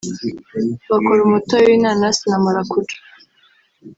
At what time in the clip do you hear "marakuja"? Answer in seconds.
2.45-2.97